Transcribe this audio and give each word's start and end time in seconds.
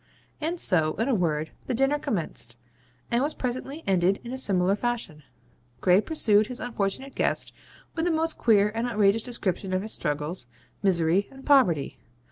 And 0.41 0.59
so, 0.59 0.95
in 0.95 1.07
a 1.07 1.13
word, 1.13 1.51
the 1.67 1.75
dinner 1.75 1.99
commenced, 1.99 2.55
and 3.11 3.21
was 3.21 3.35
presently 3.35 3.83
ended 3.85 4.19
in 4.23 4.31
a 4.31 4.37
similar 4.39 4.75
fashion. 4.75 5.21
Gray 5.79 6.01
pursued 6.01 6.47
his 6.47 6.59
unfortunate 6.59 7.13
guest 7.13 7.53
with 7.95 8.05
the 8.05 8.11
most 8.11 8.35
queer 8.39 8.69
and 8.73 8.87
outrageous 8.87 9.21
description 9.21 9.73
of 9.73 9.83
his 9.83 9.93
struggles, 9.93 10.47
misery, 10.81 11.27
and 11.31 11.45
poverty. 11.45 11.99